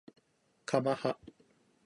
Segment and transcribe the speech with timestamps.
[0.65, 1.19] かまは